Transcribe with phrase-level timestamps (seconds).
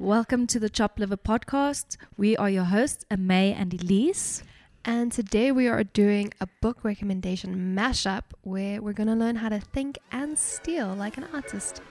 [0.00, 1.98] Welcome to the Chop Liver podcast.
[2.16, 4.42] We are your hosts, May and Elise.
[4.82, 9.50] And today we are doing a book recommendation mashup where we're going to learn how
[9.50, 11.82] to think and steal like an artist.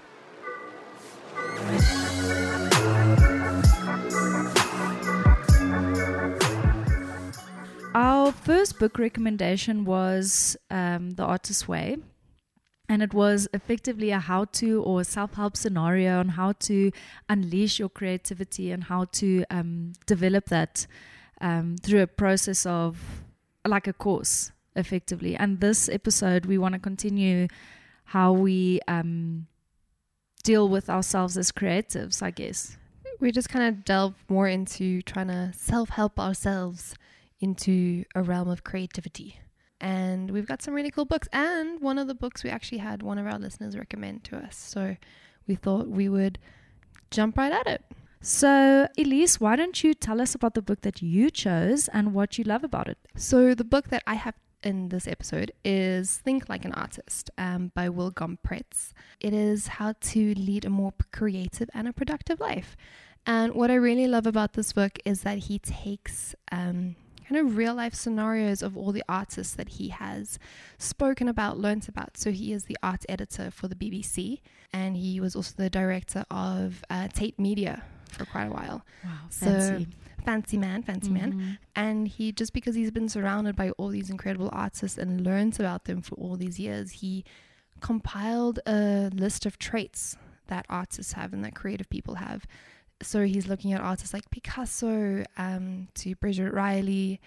[7.94, 11.98] Our first book recommendation was um, The Artist's Way
[12.90, 16.92] and it was effectively a how to or self help scenario on how to
[17.30, 20.88] unleash your creativity and how to um, develop that
[21.40, 23.24] um, through a process of
[23.66, 25.36] like a course, effectively.
[25.36, 27.48] And this episode, we want to continue
[28.06, 29.46] how we um,
[30.44, 32.76] deal with ourselves as creatives, I guess.
[33.20, 36.96] We just kind of delve more into trying to self help ourselves
[37.40, 39.40] into a realm of creativity
[39.82, 41.28] and we've got some really cool books.
[41.32, 44.56] And one of the books we actually had one of our listeners recommend to us.
[44.56, 44.98] So
[45.48, 46.40] we thought we would
[47.12, 47.84] jump right at it.
[48.22, 52.38] So, Elise, why don't you tell us about the book that you chose and what
[52.38, 52.98] you love about it?
[53.16, 57.72] So, the book that I have in this episode is Think Like an Artist um,
[57.74, 58.92] by Will Gompertz.
[59.22, 62.76] It is how to lead a more creative and a productive life.
[63.26, 66.96] And what I really love about this book is that he takes um,
[67.30, 70.40] kind of real life scenarios of all the artists that he has
[70.80, 72.18] spoken about, learnt about.
[72.18, 74.42] So he is the art editor for the BBC,
[74.74, 78.84] and he was also the director of uh, Tate Media for quite a while.
[79.06, 79.88] Wow, so fancy.
[80.26, 81.38] fancy man, fancy Mm-hmm.
[81.40, 81.60] man.
[81.76, 85.86] And he just because he's been surrounded by all these incredible artists and learned about
[85.86, 87.24] them for all these years, he
[87.80, 92.46] compiled a list of traits that artists have and that creative people have
[93.02, 97.20] so he's looking at artists like Picasso, um, to Bridget Riley,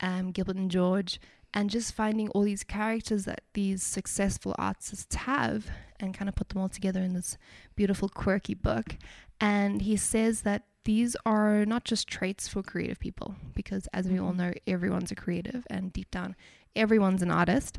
[0.00, 1.20] um, Gilbert and George,
[1.54, 5.66] and just finding all these characters that these successful artists have
[6.00, 7.36] and kind of put them all together in this
[7.76, 8.96] beautiful, quirky book.
[9.40, 14.18] And he says that these are not just traits for creative people, because as we
[14.18, 14.36] all Mhm.
[14.36, 16.34] know, everyone's a creative, and deep down,
[16.74, 17.78] everyone's an artist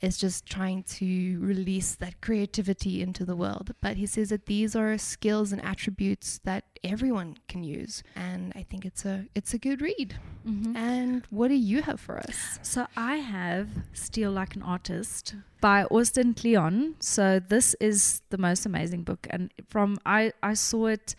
[0.00, 3.74] is just trying to release that creativity into the world.
[3.80, 8.62] But he says that these are skills and attributes that everyone can use, and I
[8.62, 10.18] think it's a it's a good read.
[10.46, 10.76] Mm-hmm.
[10.76, 12.58] And what do you have for us?
[12.62, 16.96] So I have Steal Like an Artist by Austin Kleon.
[17.00, 19.26] So this is the most amazing book.
[19.30, 21.14] And from I, I saw it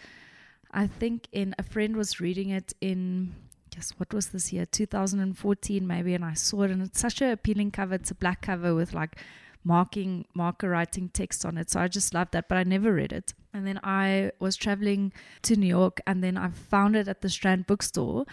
[0.72, 3.36] I think in a friend was reading it in
[3.74, 4.66] guess what was this year?
[4.66, 7.96] 2014 maybe and I saw it and it's such an appealing cover.
[7.96, 9.18] It's a black cover with like
[9.64, 11.70] marking marker writing text on it.
[11.70, 13.34] So I just loved that, but I never read it.
[13.54, 17.30] And then I was traveling to New York and then I found it at the
[17.30, 18.26] Strand bookstore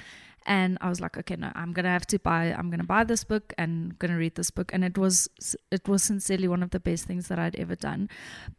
[0.48, 2.46] and I was like, okay, no, I'm gonna have to buy.
[2.46, 4.72] I'm gonna buy this book and gonna read this book.
[4.72, 5.28] And it was
[5.70, 8.08] it was sincerely one of the best things that I'd ever done.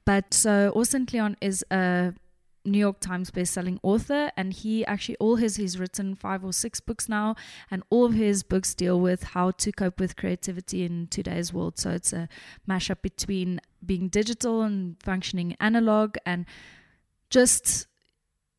[0.05, 0.71] But so
[1.07, 2.13] Kleon is a
[2.65, 6.79] New York Times best-selling author, and he actually all his he's written five or six
[6.79, 7.35] books now,
[7.71, 11.79] and all of his books deal with how to cope with creativity in today's world.
[11.79, 12.27] So it's a
[12.67, 16.45] mashup between being digital and functioning analog, and
[17.29, 17.87] just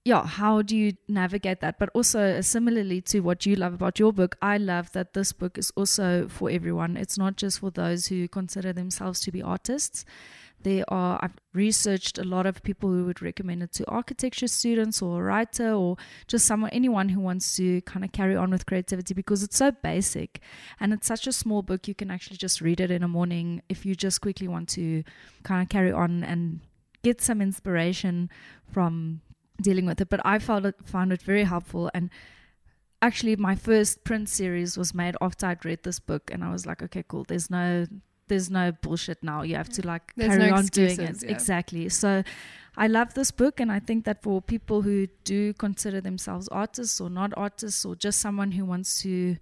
[0.03, 1.79] yeah, how do you navigate that?
[1.79, 5.33] But also, uh, similarly to what you love about your book, I love that this
[5.33, 6.97] book is also for everyone.
[6.97, 10.07] It's not just for those who consider themselves to be artists.
[10.63, 15.01] There are, I've researched a lot of people who would recommend it to architecture students
[15.01, 18.67] or a writer or just someone, anyone who wants to kind of carry on with
[18.67, 20.41] creativity because it's so basic
[20.79, 21.89] and it's such a small book.
[21.89, 25.03] You can actually just read it in a morning if you just quickly want to
[25.43, 26.61] kind of carry on and
[27.03, 28.29] get some inspiration
[28.71, 29.23] from
[29.63, 30.09] dealing with it.
[30.09, 32.11] But I found it found it very helpful and
[33.03, 36.67] actually my first print series was made after I'd read this book and I was
[36.67, 37.25] like, okay, cool.
[37.25, 37.87] There's no
[38.31, 39.43] there's no bullshit now.
[39.43, 41.23] You have to like There's carry no on doing it.
[41.23, 41.31] yeah.
[41.31, 41.89] Exactly.
[41.91, 42.23] So
[42.77, 47.01] I love this book and I think that for people who do consider themselves artists
[47.01, 49.37] or not artists or just someone who wants to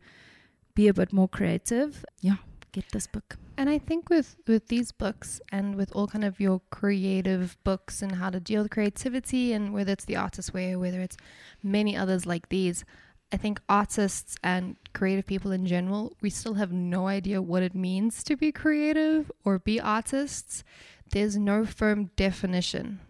[0.75, 2.37] be a bit more creative, yeah,
[2.73, 3.37] get this book.
[3.59, 8.03] And I think with with these books and with all kind of your creative books
[8.03, 11.17] and how to deal with creativity and whether it's the artist way or whether it's
[11.63, 12.85] many others like these,
[13.31, 17.75] I think artists and creative people in general, we still have no idea what it
[17.75, 20.65] means to be creative or be artists.
[21.11, 23.01] There's no firm definition.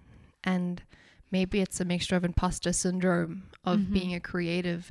[0.43, 0.83] And
[1.31, 3.93] maybe it's a mixture of imposter syndrome of Mhm.
[3.93, 4.91] being a creative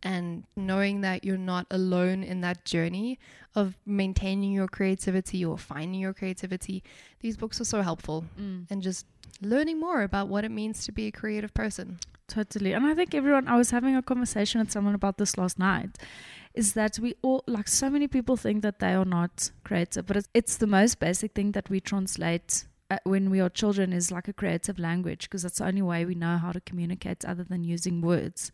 [0.00, 3.18] and knowing that you're not alone in that journey
[3.56, 6.84] of maintaining your creativity or finding your creativity.
[7.18, 8.26] These books are so helpful
[8.70, 9.06] and just
[9.40, 11.98] learning more about what it means to be a creative person.
[12.28, 12.74] Totally.
[12.74, 15.96] And I think everyone, I was having a conversation with someone about this last night,
[16.54, 20.16] is that we all, like so many people think that they are not creative, but
[20.16, 24.10] it's, it's the most basic thing that we translate uh, when we are children is
[24.10, 27.44] like a creative language because that's the only way we know how to communicate other
[27.44, 28.50] than using words.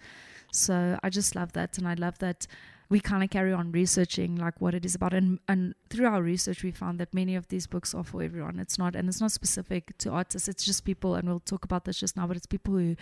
[0.53, 2.47] So I just love that, and I love that
[2.89, 5.15] we kind of carry on researching like what it is about.
[5.15, 8.59] And and through our research we found that many of these books are for everyone.
[8.59, 10.49] It's not and it's not specific to artists.
[10.49, 12.97] It's just people and we'll talk about this just now but it's people who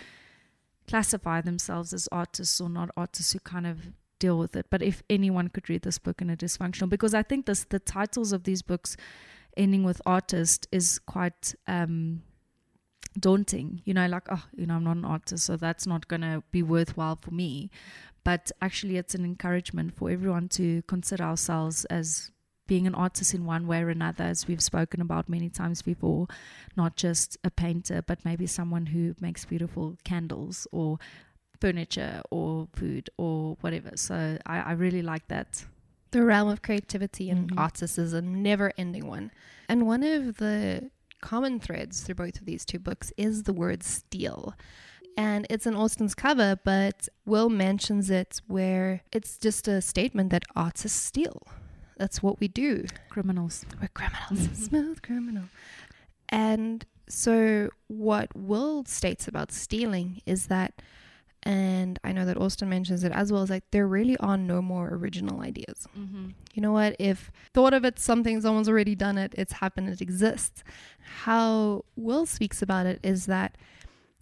[0.89, 4.67] classify themselves as artists or not artists who kind of deal with it.
[4.71, 7.65] But if anyone could read this book and it is functional because i think this
[7.65, 8.97] the titles of these books
[9.57, 12.23] ending with artist is quite um
[13.19, 13.83] daunting.
[13.85, 16.43] You know like oh you know i'm not an artist so that's not going to
[16.51, 17.71] be worthwhile for me.
[18.25, 22.31] But actually it's an encouragement for everyone to consider ourselves as
[22.69, 24.25] being an artist in one way or another.
[24.25, 26.29] As we've spoken about many times before
[26.77, 30.99] not just a painter but maybe someone who makes beautiful candles or
[31.61, 33.91] furniture or food or whatever.
[33.97, 35.65] So i, I really like that.
[36.13, 37.59] The realm of creativity and Mhm.
[37.59, 39.31] artists is a never ending one.
[39.69, 40.91] And one of the
[41.23, 44.55] common threads through both of these two books is the word steal
[45.17, 50.45] and it's in Austin's cover, but Will mentions it where it's just a statement that
[50.57, 51.47] artists steal.
[51.99, 52.87] That's what we do.
[53.11, 55.45] criminals We're criminals, smooth criminal.
[56.29, 60.81] And so, what Will states about stealing is that,
[61.45, 64.63] and I know that Austin mentions it as well, is like there really are no
[64.63, 65.89] more original ideas.
[65.99, 66.29] mm-hmm.
[66.55, 66.95] You know what?
[66.99, 70.63] If thought of it, something, someone's already done it, it's happened, it exists.
[71.25, 73.59] How Will speaks about it is that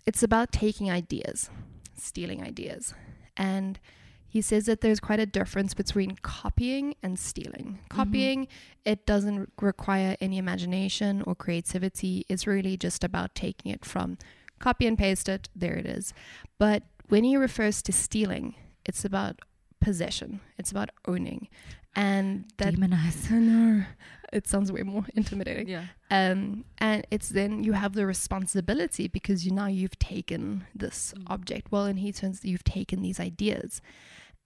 [0.06, 1.50] it's about taking ideas,
[1.94, 2.94] stealing ideas.
[3.36, 3.78] And
[4.26, 7.80] he says that there's quite a difference between copying and stealing.
[7.90, 8.46] Copying,
[8.84, 12.24] it doesn't require any imagination or creativity.
[12.28, 14.18] It's really just about taking it from
[14.60, 16.14] copy and paste it, there it is.
[16.58, 18.54] But when he refers to stealing,
[18.84, 19.40] it's about
[19.80, 21.48] possession, it's about owning.
[21.96, 23.84] And that demonize I know
[24.32, 25.66] it sounds way more intimidating.
[25.68, 31.12] yeah Um, and it's then you have the responsibility because you now you've taken this
[31.16, 31.24] Mm.
[31.26, 31.72] object.
[31.72, 33.80] Well, in he turns, you've taken these ideas,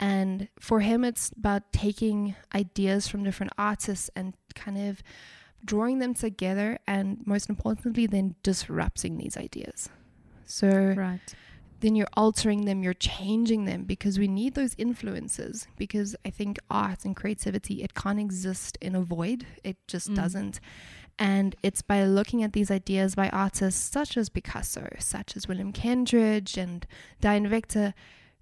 [0.01, 5.03] and for him, it's about taking ideas from different artists and kind of
[5.65, 9.89] drawing them together, and most importantly, then disrupting these ideas.
[10.47, 11.35] So right
[11.85, 15.67] then you're altering them, you're changing them because we need those influences.
[15.77, 20.17] Because I think art and creativity, it can't exist in a void, it just Mm.
[20.17, 20.61] doesn't.
[21.19, 25.75] And it's by looking at these ideas by artists such as Picasso, such as William
[25.75, 26.87] Kentridge and
[27.21, 27.93] Diane Victor,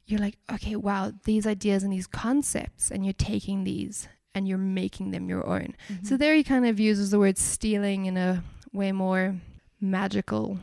[0.07, 4.07] you're like, okay, wow, these ideas and these concepts, and you're taking these
[4.37, 5.75] and you're making them your own.
[5.91, 6.07] Mm-hmm.
[6.07, 9.35] So there he kind of uses the word stealing in a way more
[9.81, 10.61] magical,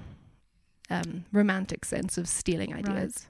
[0.89, 3.27] um, romantic sense of stealing ideas.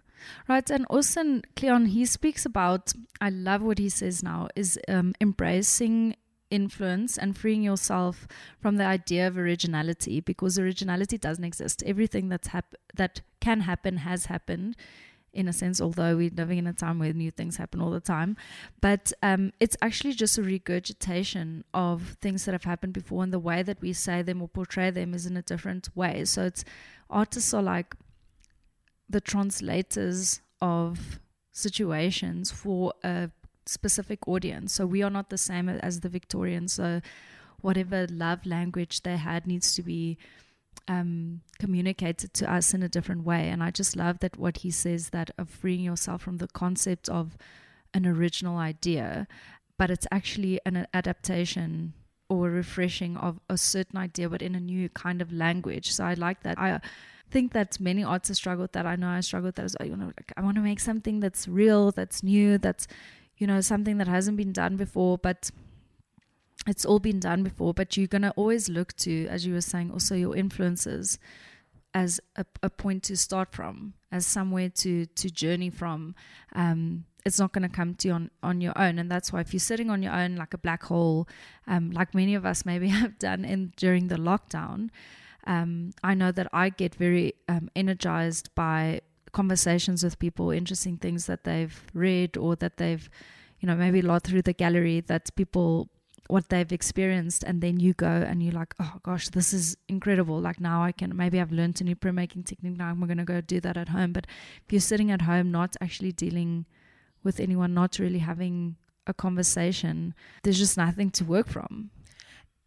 [0.48, 2.92] Right, and Austin Kleon, he speaks about,
[3.22, 6.16] I love what he says now, is um, embracing
[6.52, 8.28] influence and freeing yourself
[8.60, 11.84] from the idea of originality because originality doesn't exist.
[11.86, 14.76] Everything that's hap- that can happen has happened.
[15.32, 18.00] In a sense, although we're living in a time where new things happen all the
[18.00, 18.36] time,
[18.82, 23.38] but um, it's actually just a regurgitation of things that have happened before, and the
[23.38, 26.26] way that we say them or portray them is in a different way.
[26.26, 26.66] So it's
[27.10, 27.96] artists are like
[29.10, 31.20] the translators of
[31.52, 33.30] situations for a
[33.66, 34.74] specific audience.
[34.74, 36.74] So we are not the same as the Victorians.
[36.74, 37.02] So
[37.62, 40.18] whatever love language they had needs to be
[40.88, 43.50] um, communicated to us in a different way.
[43.50, 47.10] And I just love that what he says that of freeing yourself from the concept
[47.10, 47.38] of
[47.94, 49.28] an original idea,
[49.78, 51.94] but it's actually an adaptation
[52.30, 55.92] or refreshing of a certain idea, but in a new kind of language.
[55.92, 56.60] So I like that.
[56.60, 56.80] I
[57.32, 58.86] think that many artists struggle with that.
[58.86, 59.90] I know I struggle with that as well.
[59.90, 62.88] You know, like I want to make something that's real, that's new, that's
[63.38, 65.50] you know something that hasn't been done before, but
[66.68, 67.74] it's all been done before.
[67.74, 71.18] But you're gonna always look to, as you were saying, also your influences
[71.94, 76.16] as a, a point to start from, as somewhere to to journey from.
[76.54, 79.42] Um, it's not going to come to you on, on your own, and that's why
[79.42, 81.28] if you're sitting on your own like a black hole,
[81.68, 84.90] um, like many of us maybe have done in during the lockdown,
[85.48, 91.26] um, I know that I get very um, energized by conversations with people, interesting things
[91.28, 93.10] that they've read or that they've,
[93.60, 95.90] you know, maybe lot through the gallery that people
[96.28, 100.40] what they've experienced and then you go and you're like oh gosh this is incredible.
[100.40, 103.24] Like now i can maybe i've learned a new printmaking technique now i'm going to
[103.24, 104.14] go do that at home.
[104.14, 104.28] But
[104.64, 106.68] if you're sitting at home not actually dealing
[107.24, 108.76] with anyone not really having
[109.08, 111.90] a conversation there's just nothing to work from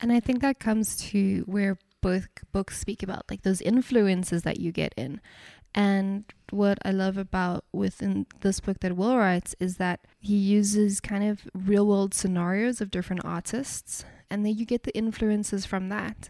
[0.01, 4.59] And I think that comes to where both books speak about like those influences that
[4.59, 5.21] you get in.
[5.75, 11.01] And what I love about within this book that Will writes is that he uses
[11.01, 15.89] kind of real world scenarios of different artists and then you get the influences from
[15.89, 16.29] that.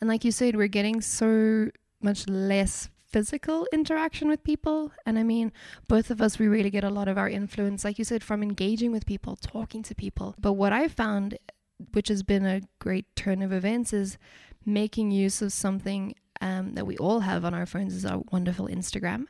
[0.00, 4.92] And like you said, we're getting so much less physical interaction with people.
[5.04, 5.52] And I mean,
[5.88, 8.42] both of us, we really get a lot of our influence, like you said, from
[8.42, 10.34] engaging with people, talking to people.
[10.38, 11.38] But what I found,
[11.92, 14.18] which has been a great turn of events, is
[14.64, 18.66] making use of something um, that we all have on our phones is our wonderful
[18.66, 19.26] Instagram,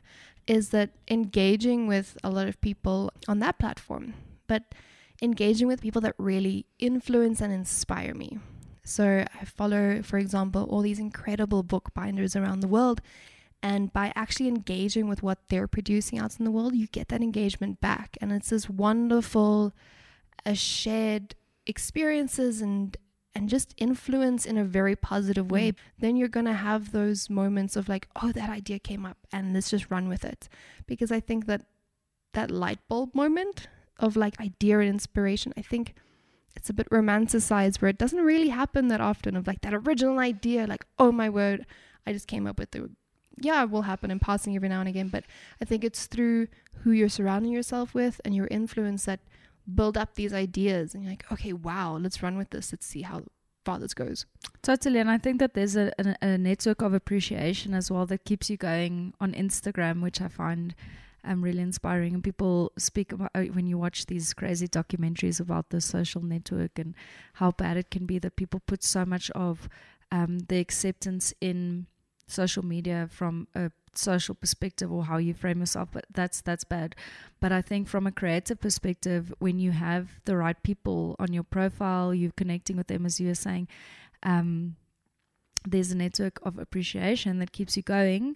[0.47, 4.13] is that engaging with a lot of people on that platform,
[4.47, 4.73] but
[5.21, 8.39] engaging with people that really influence and inspire me.
[8.83, 13.01] So I follow, for example, all these incredible bookbinders around the world.
[13.63, 17.21] And by actually engaging with what they're producing out in the world, you get that
[17.21, 18.17] engagement back.
[18.19, 19.73] And it's this wonderful
[20.45, 22.97] uh, shared experiences and
[23.33, 25.75] and just influence in a very positive way, mm.
[25.99, 29.53] then you're going to have those moments of like, oh, that idea came up and
[29.53, 30.49] let's just run with it.
[30.85, 31.65] Because I think that
[32.33, 33.67] that light bulb moment
[33.99, 35.93] of like idea and inspiration, I think
[36.55, 40.19] it's a bit romanticized where it doesn't really happen that often of like that original
[40.19, 41.65] idea, like, oh my word,
[42.05, 42.89] I just came up with the
[43.45, 45.23] yeah, it will happen in passing every now and again, but
[45.61, 46.47] I think it's through
[46.83, 49.19] who you're surrounding yourself with and your influence that
[49.73, 52.71] build up these ideas and you're like, okay, wow, let's run with this.
[52.71, 53.23] Let's see how
[53.63, 54.25] far this goes.
[54.61, 54.99] Totally.
[54.99, 58.49] And I think that there's a, a, a network of appreciation as well that keeps
[58.49, 60.73] you going on Instagram, which I find
[61.23, 62.13] um, really inspiring.
[62.13, 66.79] And people speak about uh, when you watch these crazy documentaries about the social network
[66.79, 66.95] and
[67.33, 69.69] how bad it can be that people put so much of
[70.11, 71.87] um, the acceptance in
[72.31, 76.95] social media from a social perspective or how you frame yourself but that's that's bad.
[77.39, 81.43] But i think from a creative perspective when you have the right people on your
[81.43, 83.67] profile you're connecting with them as you were saying
[84.23, 84.75] um,
[85.67, 88.35] there's a network of appreciation that keeps you going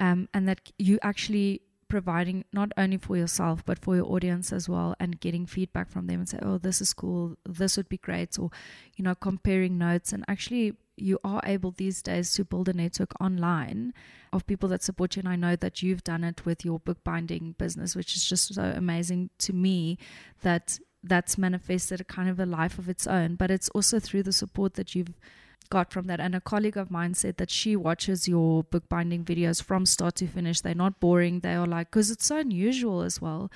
[0.00, 4.68] um, and that you actually providing not only for yourself but for your audience as
[4.68, 7.98] well and getting feedback from them and say oh this is cool this would be
[7.98, 8.50] great or
[8.96, 13.12] you know comparing notes and actually you are able these days to build a network
[13.20, 13.92] online
[14.32, 15.20] of people that support you.
[15.20, 18.62] And I know that you've done it with your bookbinding business, which is just so
[18.76, 19.98] amazing to me
[20.42, 23.34] that that's manifested a kind of a life of its own.
[23.36, 25.14] But it's also through the support that you've
[25.70, 26.20] got from that.
[26.20, 30.26] And a colleague of mine said that she watches your bookbinding videos from start to
[30.26, 30.60] finish.
[30.60, 31.40] They're not boring.
[31.40, 33.50] They are like, because it's so unusual as well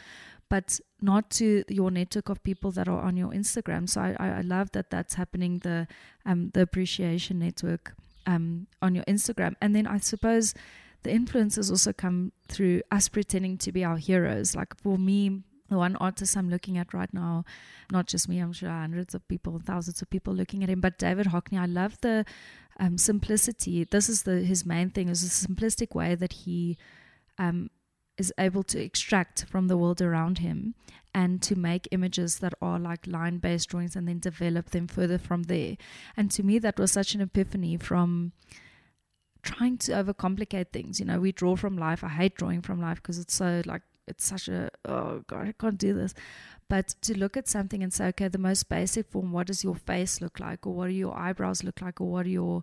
[0.48, 3.88] but not to your network of people that are on your Instagram.
[3.88, 5.86] So I, I love that that's happening, the
[6.24, 7.94] um, the appreciation network
[8.26, 9.54] um, on your Instagram.
[9.60, 10.54] And then I suppose
[11.02, 14.56] the influences also come through us pretending to be our heroes.
[14.56, 15.42] Like for me,
[15.76, 17.44] one artist I'm looking at right now,
[17.92, 20.98] not just me, I'm sure hundreds of people, thousands of people looking at him, but
[20.98, 22.24] David Hockney, I love the
[22.80, 23.84] um, simplicity.
[23.84, 26.78] This is the his main thing is a simplistic way that he
[27.38, 27.70] um,
[28.16, 30.74] is able to extract from the world around him
[31.14, 35.18] and to make images that are like line based drawings and then develop them further
[35.18, 35.76] from there.
[36.16, 38.32] And to me, that was such an epiphany from
[39.42, 41.00] trying to overcomplicate things.
[41.00, 42.04] You know, we draw from life.
[42.04, 45.52] I hate drawing from life because it's so like, it's such a, oh God, I
[45.52, 46.14] can't do this.
[46.68, 49.74] But to look at something and say, okay, the most basic form, what does your
[49.74, 50.66] face look like?
[50.66, 52.00] Or what do your eyebrows look like?
[52.00, 52.62] Or what are your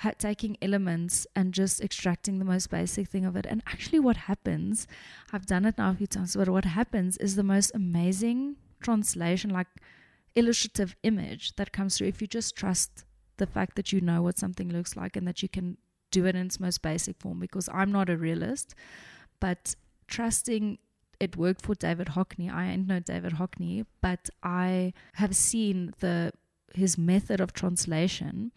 [0.00, 3.46] ha- taking elements and just extracting the most basic thing of it.
[3.46, 4.86] And actually, what happens,
[5.32, 9.50] I've done it now a few times, but what happens is the most amazing translation,
[9.50, 9.68] like
[10.34, 13.04] illustrative image that comes through if you just trust
[13.36, 15.76] the fact that you know what something looks like and that you can
[16.10, 17.38] do it in its most basic form.
[17.38, 18.74] Because I'm not a realist,
[19.38, 19.74] but
[20.10, 20.78] trusting
[21.20, 22.52] it worked for David Hockney.
[22.52, 26.32] I ain't no David Hockney, but I have seen the
[26.74, 28.52] his method of translation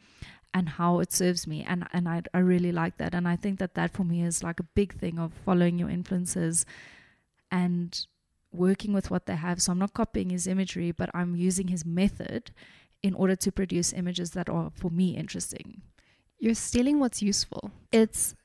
[0.54, 3.14] and how it serves me and and I, I really like that.
[3.14, 5.90] And i think that that for me is like a big thing of following your
[5.90, 6.66] influences
[7.52, 8.06] and
[8.52, 9.62] working with what they have.
[9.62, 12.52] So i'm not copying his imagery but i'm using his method
[13.02, 15.82] in order to produce images that are for me interesting.
[16.40, 17.72] You're stealing what's useful.
[17.92, 18.36] It's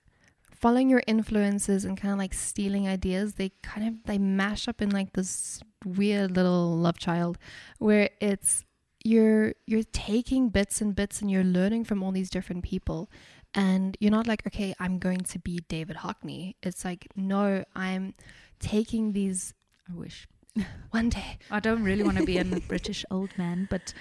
[0.59, 4.83] following your influences and kind of like stealing ideas they kind of they mash up
[4.83, 7.39] in like this weird little love child
[7.79, 8.65] where it's
[9.05, 13.11] you're you're taking bits and bits and you're learning from all these different people
[13.55, 18.15] and you're not like okay i'm going to be david hockney it's like no i'm
[18.59, 19.55] taking these
[19.91, 20.27] i wish
[20.91, 23.95] one day i don't really want to be a british old man but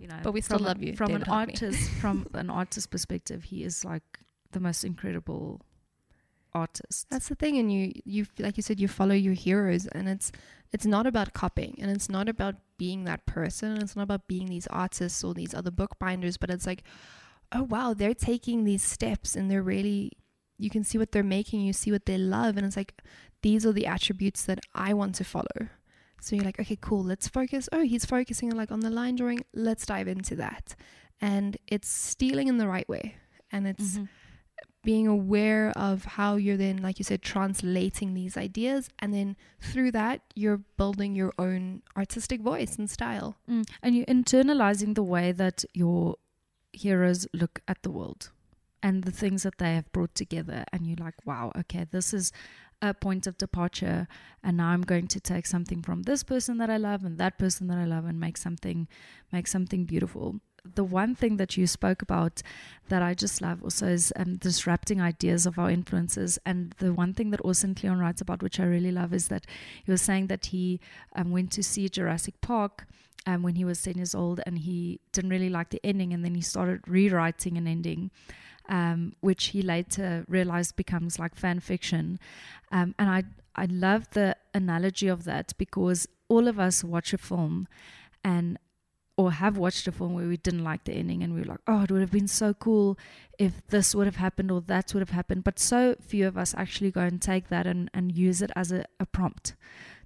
[0.00, 1.52] you know but we still love you from david an Hockney.
[1.52, 4.18] artist from an artist perspective he is like
[4.50, 5.60] the most incredible
[6.54, 10.08] artist that's the thing and you you like you said you follow your heroes and
[10.08, 10.30] it's
[10.72, 13.72] it's not about copying and it's not about being that person.
[13.72, 16.82] and It's not about being these artists or these other bookbinders, but it's like,
[17.52, 20.12] oh wow, they're taking these steps and they're really
[20.58, 22.94] you can see what they're making, you see what they love, and it's like
[23.42, 25.68] these are the attributes that I want to follow.
[26.20, 27.68] So you're like, okay, cool, let's focus.
[27.72, 29.40] Oh, he's focusing like on the line drawing.
[29.52, 30.74] Let's dive into that.
[31.20, 33.16] And it's stealing in the right way.
[33.54, 34.08] and it's Mhm.
[34.82, 39.92] Being aware of how you're then, like you said, translating these ideas, and then through
[39.92, 43.36] that, you're building your own artistic voice and style.
[43.48, 43.68] Mm.
[43.82, 46.16] And you're internalizing the way that your
[46.72, 48.30] heroes look at the world
[48.82, 50.64] and the things that they have brought together.
[50.72, 52.32] And you're like, wow, okay, this is
[52.80, 54.08] a point of departure.
[54.42, 57.38] And now I'm going to take something from this person that I love and that
[57.38, 58.88] person that I love and make something,
[59.32, 60.40] make something beautiful.
[60.64, 62.40] The one thing that you spoke about
[62.88, 66.38] that I just love also is um, disrupting ideas of our influences.
[66.46, 69.46] And the one thing that Austin Kleon writes about, which I really love, is that
[69.84, 70.78] he was saying that he
[71.16, 72.86] um, went to see Jurassic Park
[73.26, 76.24] um, when he was 10 years old and he didn't really like the ending and
[76.24, 78.10] then he started rewriting an ending
[78.68, 82.18] um, which he later realized becomes like fan fiction
[82.70, 87.18] um, and I, I love the analogy of that because all of us watch a
[87.18, 87.68] film
[88.24, 88.58] and
[89.22, 91.60] or have watched a film where we didn't like the ending and we were like
[91.66, 92.98] oh it would have been so cool
[93.38, 96.54] if this would have happened or that would have happened but so few of us
[96.56, 99.54] actually go and take that and, and use it as a, a prompt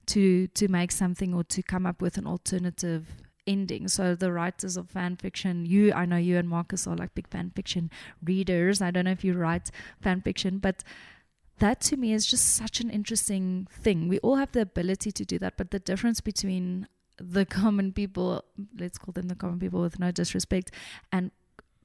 [0.07, 3.07] to to make something or to come up with an alternative
[3.47, 3.89] ending.
[3.89, 7.29] So the writers of fan fiction, you I know you and Marcus are like big
[7.29, 7.91] fan fiction
[8.25, 8.81] readers.
[8.83, 9.71] I don't know if you write
[10.01, 10.83] fan fiction, but
[11.59, 14.09] that to me is just such an interesting thing.
[14.09, 16.87] We all have the ability to do that, but the difference between
[17.19, 18.45] the common people,
[18.79, 20.71] let's call them the common people with no disrespect,
[21.13, 21.31] and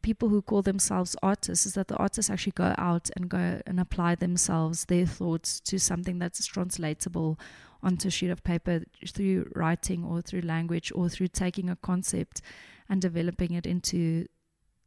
[0.01, 3.79] people who call themselves artists is that the artists actually go out and go and
[3.79, 7.39] apply themselves, their thoughts to something that's translatable
[7.83, 12.41] onto a sheet of paper through writing or through language or through taking a concept
[12.89, 14.27] and developing it into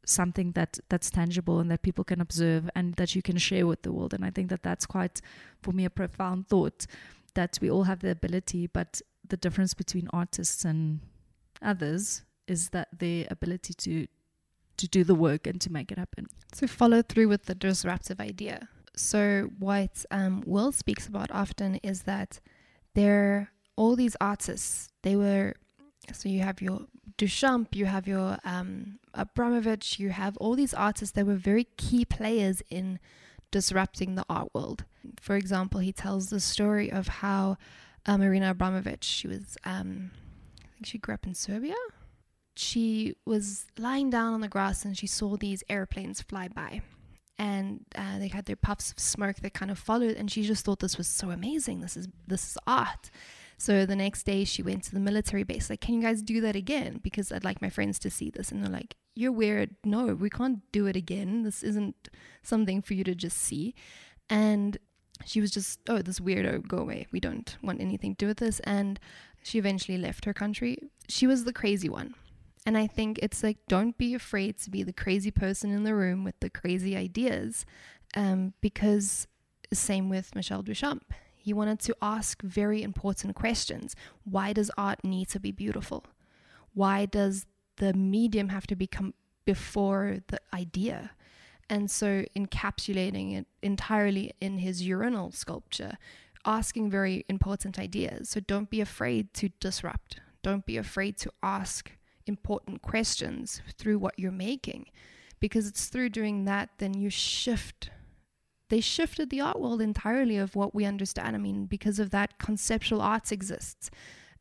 [0.06, 3.82] something that that's tangible and that people can observe and that you can share with
[3.82, 4.12] the world.
[4.12, 5.20] And i think that that's quite
[5.62, 6.86] for me a profound thought
[7.34, 11.00] that we all have the ability but the difference between artists and
[11.62, 14.06] others is that their ability to
[14.76, 18.20] to do the work and to make it happen So follow through with the disruptive
[18.20, 18.68] idea.
[18.96, 22.40] So what um, Will speaks about often is that
[22.94, 24.88] there all these artists.
[25.02, 25.54] They were
[26.12, 26.80] so you have your
[27.16, 32.04] Duchamp, you have your um, Abramović, you have all these artists that were very key
[32.04, 32.98] players in
[33.50, 34.84] disrupting the art world.
[35.20, 37.56] For example, he tells the story of how
[38.06, 40.10] uh, Marina Abramović, she was, um,
[40.62, 41.74] I think she grew up in Serbia.
[42.56, 46.82] She was lying down on the grass and she saw these airplanes fly by.
[47.36, 50.64] And uh, they had their puffs of smoke that kind of followed, and she just
[50.64, 51.80] thought this was so amazing.
[51.80, 53.10] This is this is art.
[53.58, 56.40] So the next day she went to the military base, like, can you guys do
[56.42, 57.00] that again?
[57.02, 58.52] Because I'd like my friends to see this.
[58.52, 59.74] And they're like, you're weird.
[59.84, 61.42] No, we can't do it again.
[61.42, 62.08] This isn't
[62.42, 63.74] something for you to just see.
[64.30, 64.78] And
[65.24, 67.06] she was just, oh, this weirdo, go away.
[67.12, 68.60] We don't want anything to do with this.
[68.60, 68.98] And
[69.42, 70.78] she eventually left her country.
[71.08, 72.14] She was the crazy one.
[72.66, 75.94] And I think it's like, don't be afraid to be the crazy person in the
[75.94, 77.66] room with the crazy ideas.
[78.16, 79.26] Um, because
[79.72, 81.02] same with Michel Duchamp.
[81.36, 83.94] He wanted to ask very important questions.
[84.24, 86.06] Why does art need to be beautiful?
[86.72, 89.12] Why does the medium have to become
[89.44, 91.10] before the idea?
[91.68, 95.96] And so encapsulating it entirely in his urinal sculpture,
[96.44, 98.28] asking very important ideas.
[98.30, 100.20] So don't be afraid to disrupt.
[100.42, 101.92] Don't be afraid to ask
[102.26, 104.86] important questions through what you're making.
[105.40, 107.90] Because it's through doing that, then you shift
[108.70, 111.36] they shifted the art world entirely of what we understand.
[111.36, 113.90] I mean, because of that, conceptual arts exists.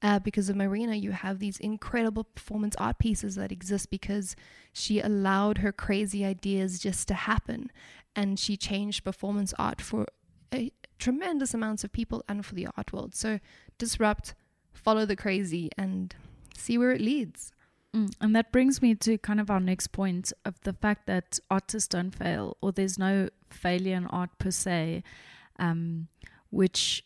[0.03, 4.35] Uh, because of Marina, you have these incredible performance art pieces that exist because
[4.73, 7.71] she allowed her crazy ideas just to happen.
[8.13, 10.05] And she changed performance art for
[10.53, 13.15] a tremendous amounts of people and for the art world.
[13.15, 13.39] So
[13.77, 14.35] disrupt,
[14.73, 16.13] follow the crazy, and
[16.57, 17.53] see where it leads.
[17.95, 21.39] Mm, and that brings me to kind of our next point of the fact that
[21.49, 25.03] artists don't fail, or there's no failure in art per se,
[25.59, 26.07] um,
[26.49, 27.05] which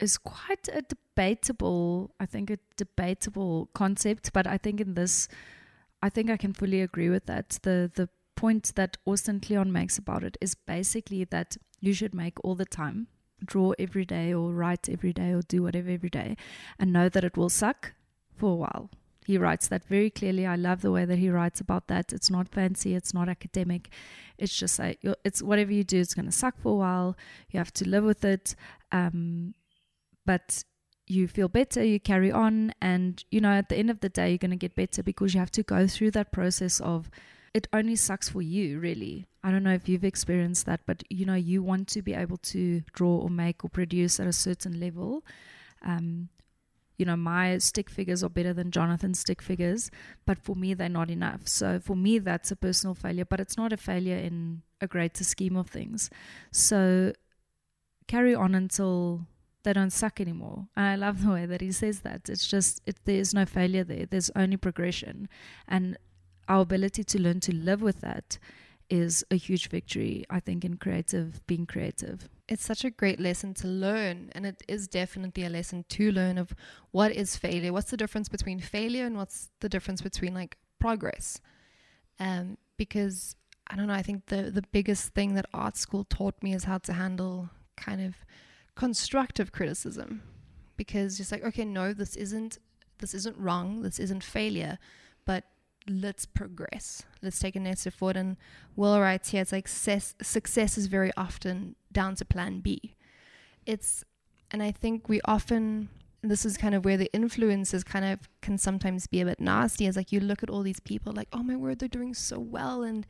[0.00, 4.32] is quite a debatable, I think, a debatable concept.
[4.32, 5.28] But I think in this,
[6.02, 7.58] I think I can fully agree with that.
[7.62, 12.42] The the point that Austin Kleon makes about it is basically that you should make
[12.44, 13.08] all the time,
[13.44, 16.36] draw every day, or write every day, or do whatever every day,
[16.78, 17.94] and know that it will suck
[18.36, 18.90] for a while
[19.28, 20.46] he writes that very clearly.
[20.46, 22.14] I love the way that he writes about that.
[22.14, 23.90] It's not fancy, it's not academic.
[24.38, 27.14] It's just like it's whatever you do, it's going to suck for a while.
[27.50, 28.56] You have to live with it.
[28.90, 29.52] Um,
[30.28, 30.62] but
[31.06, 34.28] you feel better, you carry on, and you know, at the end of the day,
[34.28, 37.10] you're going to get better because you have to go through that process of
[37.54, 39.26] it only sucks for you, really.
[39.42, 42.36] I don't know if you've experienced that, but you know, you want to be able
[42.52, 45.24] to draw or make or produce at a certain level.
[45.82, 46.28] Um,
[46.98, 49.90] you know, my stick figures are better than Jonathan's stick figures,
[50.26, 51.48] but for me, they're not enough.
[51.48, 55.24] So for me, that's a personal failure, but it's not a failure in a greater
[55.24, 56.10] scheme of things.
[56.52, 57.14] So
[58.08, 59.26] carry on until
[59.64, 60.68] they don't suck anymore.
[60.76, 62.28] And I love the way that he says that.
[62.28, 65.28] It's just, it, there's no failure there, there's only progression.
[65.66, 65.96] And
[66.48, 68.38] our ability to learn to live with that
[68.90, 72.28] is a huge victory, I think, in creative, being creative.
[72.48, 76.38] It's such a great lesson to learn, and it is definitely a lesson to learn
[76.38, 76.54] of
[76.90, 81.40] what is failure, what's the difference between failure and what's the difference between like progress.
[82.18, 86.42] Um, because I don't know, I think the the biggest thing that art school taught
[86.42, 88.14] me is how to handle kind of
[88.78, 90.22] constructive criticism.
[90.76, 92.58] Because just like, okay, no, this isn't
[93.00, 94.78] this isn't wrong, this isn't failure,
[95.24, 95.44] but
[95.88, 97.02] let's progress.
[97.22, 98.16] Let's take a next step forward.
[98.16, 98.36] And
[98.76, 102.96] Will writes here, it's like success, success is very often down to plan B.
[103.66, 104.04] It's,
[104.50, 105.88] and I think we often,
[106.22, 109.86] this is kind of where the influences kind of can sometimes be a bit nasty.
[109.86, 112.40] It's like you look at all these people, like, oh my word, they're doing so
[112.40, 112.82] well.
[112.82, 113.06] And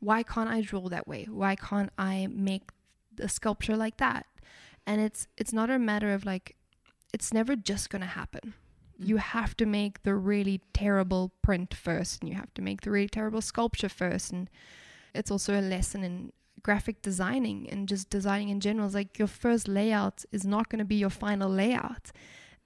[0.00, 1.26] why can't I draw that way?
[1.30, 2.70] Why can't I make
[3.20, 4.26] a sculpture like that?
[4.88, 6.56] And it's, it's not a matter of like,
[7.12, 8.54] it's never just going to happen
[9.00, 9.20] you mm.
[9.20, 13.08] have to make the really terrible print first and you have to make the really
[13.08, 14.50] terrible sculpture first and
[15.14, 18.86] it's also a lesson in graphic designing and just designing in general.
[18.86, 22.10] It's like your first layout is not going to be your final layout.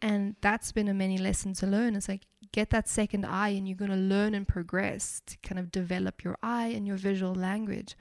[0.01, 1.95] And that's been a many lesson to learn.
[1.95, 5.59] It's like get that second eye and you're going to learn and progress to kind
[5.59, 7.97] of develop your eye and your visual language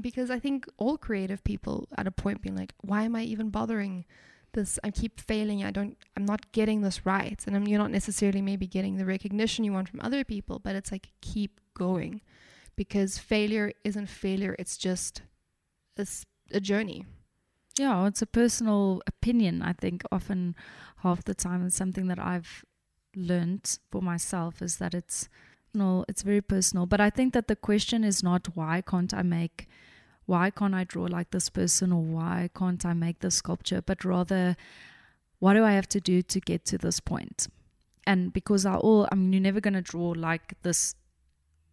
[0.00, 3.50] because i think all creative people at a point being like why am i even
[3.50, 4.04] bothering
[4.52, 4.78] this?
[4.84, 5.64] I keep failing.
[5.64, 7.42] I don't I'm not getting this right.
[7.46, 10.74] And I'm, you're not necessarily maybe getting the recognition you want from other people but
[10.76, 12.20] it's like keep going
[12.76, 14.56] because failure isn't failure.
[14.58, 15.22] It's just
[15.96, 16.06] a,
[16.52, 17.04] a journey.
[17.78, 20.54] Yeah it's a personal opinion I think often
[20.98, 21.66] half the time.
[21.66, 22.64] It's something that I've
[23.14, 25.28] learned for myself is that it's
[25.74, 29.22] no it's very personal but I think that the question is not why can't I
[29.22, 29.68] make
[30.26, 34.04] why can't I draw like this person or why can't I make this sculpture, but
[34.04, 34.56] rather,
[35.40, 37.48] what do I have to do to get to this point?
[38.06, 40.94] And because I all, I mean, you're never going to draw like this.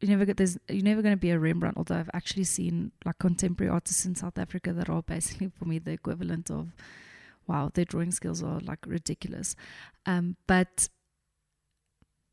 [0.01, 1.77] You never get there's you're never going to be a Rembrandt.
[1.77, 5.77] Although I've actually seen like contemporary artists in South Africa that are basically for me
[5.79, 6.69] the equivalent of,
[7.47, 9.55] wow, their drawing skills are like ridiculous.
[10.05, 10.89] Um, but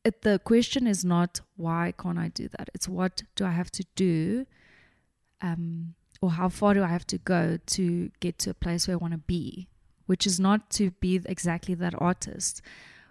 [0.07, 2.71] it, the question is not why can't I do that.
[2.73, 4.47] It's what do I have to do
[5.43, 8.95] um, or how far do I have to go to get to a place where
[8.95, 9.67] I want to be,
[10.07, 12.63] which is not to be exactly that artist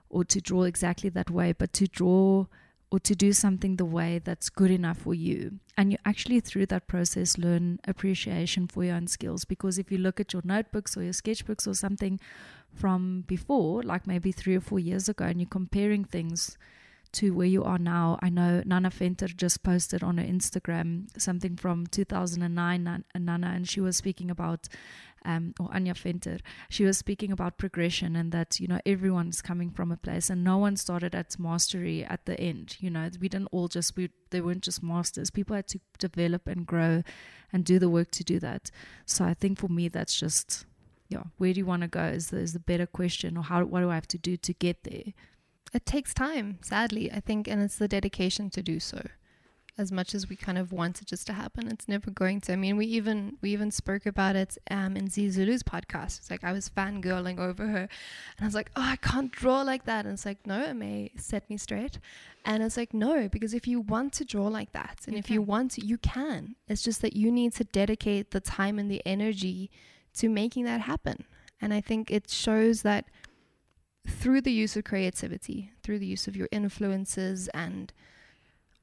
[0.09, 2.45] or to draw exactly that way, but to draw
[2.91, 5.59] or to do something the way that's good enough for you.
[5.75, 9.43] And you actually, through that process, learn appreciation for your own skills.
[9.43, 12.21] Because if you look at your notebooks or your sketchbooks or something
[12.73, 16.57] from before, like maybe three or four years ago, and you're comparing things
[17.15, 18.19] to where you are now.
[18.21, 23.79] I know Nana Fenter just posted on her Instagram something from 2009, Nana, and she
[23.79, 24.67] was speaking about,
[25.23, 29.71] um, or Anya Fenter, she was speaking about progression and that, you know, everyone's coming
[29.71, 32.75] from a place and no one started at mastery at the end.
[32.79, 35.29] You know, we didn't all just, we, they weren't just masters.
[35.29, 37.01] People had to develop and grow
[37.53, 38.71] and do the work to do that.
[39.05, 40.65] So I think for me, that's just,
[41.07, 43.63] yeah, where do you want to go is the, is the better question or how,
[43.63, 45.13] what do I have to do to get there?
[45.75, 49.07] It takes time, sadly, I think, and it's the dedication to do so.
[49.77, 52.53] As much as we kind of want it just to happen, it's never going to.
[52.53, 56.19] I mean, we even we even spoke about it um, in Zulu's podcast.
[56.19, 57.89] It's like I was fangirling over her,
[58.37, 60.75] and I was like, "Oh, I can't draw like that." And it's like, "No, it
[60.75, 61.99] may set me straight."
[62.45, 65.25] And it's like, "No, because if you want to draw like that, and you if
[65.25, 65.33] can.
[65.33, 66.55] you want to, you can.
[66.69, 69.69] It's just that you need to dedicate the time and the energy
[70.19, 71.25] to making that happen."
[71.59, 73.05] And I think it shows that
[74.07, 77.91] through the use of creativity, through the use of your influences and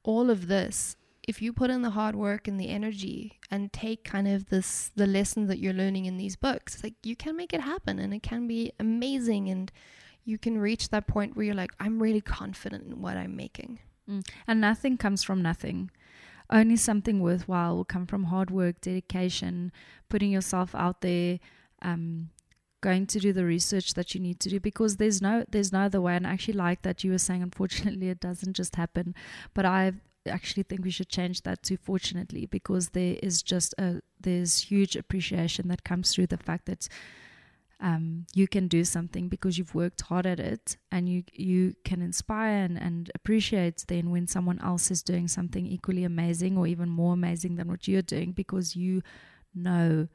[0.03, 4.03] all of this, if you put in the hard work and the energy and take
[4.03, 7.53] kind of this the lesson that you're learning in these books, like you can make
[7.53, 9.71] it happen and it can be amazing and
[10.25, 13.79] you can reach that point where you're like, I'm really confident in what I'm making.
[14.09, 14.27] Mm.
[14.47, 15.91] And nothing comes from nothing.
[16.49, 19.71] Only something worthwhile will come from hard work, dedication,
[20.09, 21.39] putting yourself out there,
[21.81, 22.29] um,
[22.83, 25.81] going to do the research that you need to do because there's no there's no
[25.87, 26.15] other way.
[26.15, 29.15] And I actually like that you were saying unfortunately it doesn't just happen.
[29.53, 29.93] But I
[30.27, 34.95] actually think we should change that to fortunately because there is just a there's huge
[34.95, 36.87] appreciation that comes through the fact that
[37.79, 42.01] um, you can do something because you've worked hard at it and you you can
[42.01, 46.89] inspire and, and appreciate then when someone else is doing something equally amazing or even
[46.89, 49.01] more amazing than what you're doing because you
[49.53, 50.07] know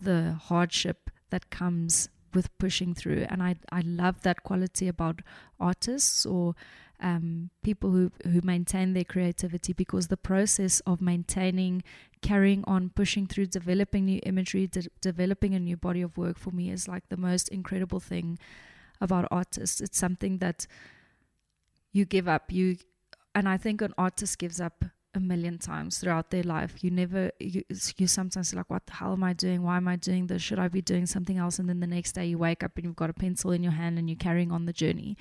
[0.00, 3.26] the hardship that comes with pushing through.
[3.28, 5.22] And I I love that quality about
[5.58, 6.54] artists or
[7.00, 11.82] um, people who who maintain their creativity because the process of maintaining,
[12.22, 16.50] carrying on, pushing through, developing new imagery, de- developing a new body of work for
[16.50, 18.38] me is like the most incredible thing
[19.00, 19.80] about artists.
[19.80, 20.66] It's something that
[21.92, 22.52] you give up.
[22.52, 22.76] You
[23.34, 26.84] and I think an artist gives up a million times throughout their life.
[26.84, 27.64] You never, you,
[27.96, 29.62] you sometimes like, what the hell am I doing?
[29.62, 30.42] Why am I doing this?
[30.42, 31.58] Should I be doing something else?
[31.58, 33.72] And then the next day you wake up and you've got a pencil in your
[33.72, 35.16] hand and you're carrying on the journey.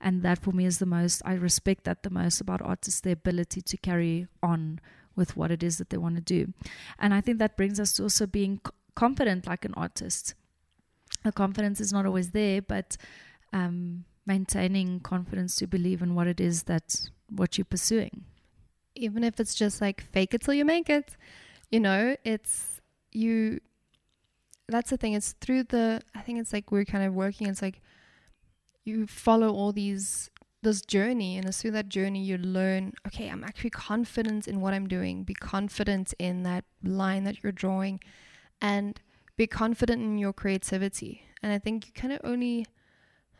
[0.00, 3.14] And that for me is the most, I respect that the most about artists, their
[3.14, 4.80] ability to carry on
[5.16, 6.52] with what it is that they want to do.
[6.98, 8.60] And I think that brings us to also being
[8.94, 10.34] confident like an artist.
[11.24, 12.96] The confidence is not always there, but
[13.52, 18.24] um, maintaining confidence to believe in what it is that what you're pursuing
[18.94, 21.16] even if it's just like fake it till you make it,
[21.70, 22.80] you know, it's
[23.12, 23.60] you.
[24.68, 25.14] That's the thing.
[25.14, 26.00] It's through the.
[26.14, 27.46] I think it's like we're kind of working.
[27.48, 27.80] It's like
[28.84, 30.30] you follow all these
[30.62, 34.72] this journey and it's through that journey you learn okay i'm actually confident in what
[34.72, 38.00] i'm doing be confident in that line that you're drawing
[38.60, 39.00] and
[39.36, 42.64] be confident in your creativity and i think you kind of only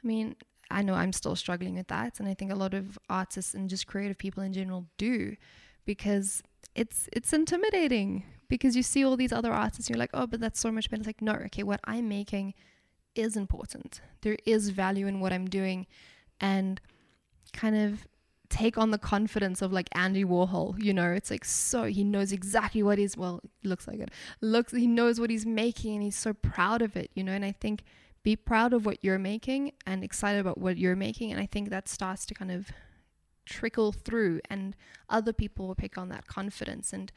[0.03, 0.35] i mean
[0.73, 3.69] I know I'm still struggling with that, and I think a lot of artists and
[3.69, 5.37] just creative people in general do,
[5.85, 6.43] because
[6.75, 10.61] it's it's intimidating because you see all these other artists, you're like, oh, but that's
[10.61, 11.01] so much better.
[11.01, 12.55] It's like, no, okay, what I'm making
[13.15, 14.01] is important.
[14.23, 15.87] There is value in what I'm doing,
[16.41, 16.81] and
[17.53, 18.07] kind of
[18.49, 20.83] take on the confidence of like Andy Warhol.
[20.83, 24.11] You know, it's like so he knows exactly what he's well, looks like it.
[24.41, 27.45] Looks he knows what he's making and he's so proud of it, you know, and
[27.45, 27.83] I think
[28.23, 31.33] be proud of what you're making and excited about what you're making.
[31.33, 32.71] And I think that starts to kind of
[33.45, 34.77] trickle through, and
[35.09, 36.93] other people will pick on that confidence.
[36.93, 37.11] And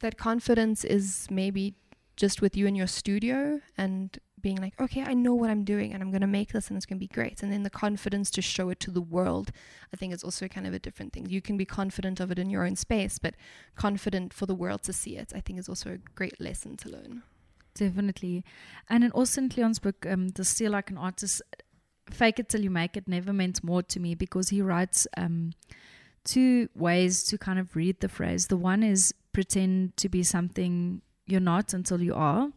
[0.00, 1.74] that confidence is maybe
[2.16, 5.92] just with you in your studio and being like, okay, I know what I'm doing
[5.92, 7.42] and I'm going to make this and it's going to be great.
[7.42, 9.50] And then the confidence to show it to the world,
[9.92, 11.26] I think is also kind of a different thing.
[11.26, 13.34] You can be confident of it in your own space, but
[13.74, 16.88] confident for the world to see it, I think is also a great lesson to
[16.88, 17.22] learn.
[17.76, 18.42] Definitely.
[18.88, 21.42] And in Austin Kleon's book, um, The Steal Like an Artist,
[22.10, 25.52] Fake It Till You Make It never meant more to me because he writes um,
[26.24, 28.46] two ways to kind of read the phrase.
[28.46, 32.48] The one is pretend to be something you're not until you are.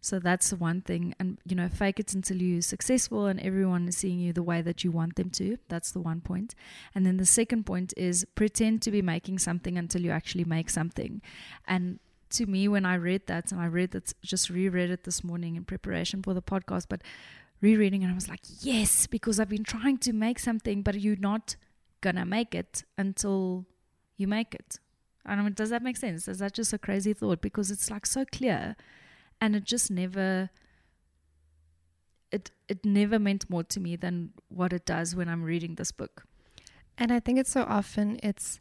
[0.00, 1.14] So that's the one thing.
[1.20, 4.62] And, you know, fake it until you're successful and everyone is seeing you the way
[4.62, 5.58] that you want them to.
[5.68, 6.54] That's the one point.
[6.94, 10.70] And then the second point is pretend to be making something until you actually make
[10.70, 11.20] something.
[11.66, 11.98] And
[12.30, 15.56] to me when I read that, and I read it, just reread it this morning
[15.56, 17.02] in preparation for the podcast, but
[17.60, 21.16] rereading and I was like, yes, because I've been trying to make something, but you're
[21.16, 21.56] not
[22.00, 23.66] gonna make it until
[24.16, 24.78] you make it.
[25.24, 26.28] And I mean, does that make sense?
[26.28, 27.40] Is that just a crazy thought?
[27.40, 28.76] Because it's like so clear,
[29.40, 30.50] and it just never.
[32.30, 35.92] It it never meant more to me than what it does when I'm reading this
[35.92, 36.24] book.
[36.96, 38.60] And I think it's so often it's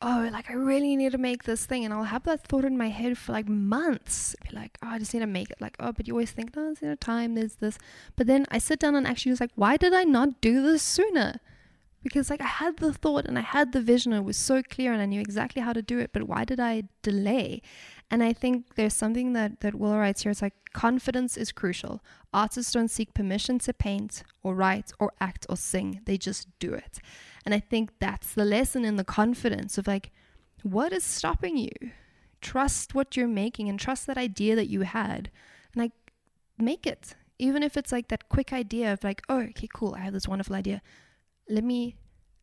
[0.00, 1.84] oh, like I really need to make this thing.
[1.84, 4.36] And I'll have that thought in my head for like months.
[4.48, 5.60] Be like, oh, I just need to make it.
[5.60, 7.78] Like, oh, but you always think, no, there's no time, there's this.
[8.16, 10.82] But then I sit down and actually was like, why did I not do this
[10.82, 11.40] sooner?
[12.02, 14.12] Because like I had the thought and I had the vision.
[14.12, 16.10] It was so clear and I knew exactly how to do it.
[16.12, 17.60] But why did I delay?
[18.10, 20.30] And I think there's something that, that Will writes here.
[20.30, 22.00] It's like confidence is crucial.
[22.32, 26.00] Artists don't seek permission to paint or write or act or sing.
[26.06, 27.00] They just do it.
[27.48, 30.10] And I think that's the lesson in the confidence of like,
[30.62, 31.92] what is stopping you?
[32.42, 35.30] Trust what you're making and trust that idea that you had
[35.72, 35.92] and like
[36.58, 37.14] make it.
[37.38, 40.28] Even if it's like that quick idea of like, oh, okay, cool, I have this
[40.28, 40.82] wonderful idea.
[41.48, 41.96] Let me,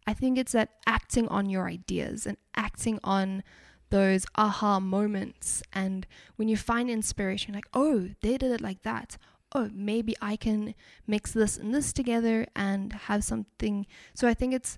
[0.07, 3.43] I think it's that acting on your ideas and acting on
[3.91, 5.61] those aha moments.
[5.71, 9.19] And when you find inspiration, like, oh, they did it like that
[9.55, 10.75] oh, maybe I can
[11.07, 13.87] mix this and this together and have something.
[14.13, 14.77] So I think it's